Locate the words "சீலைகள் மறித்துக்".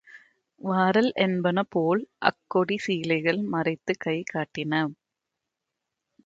2.85-4.01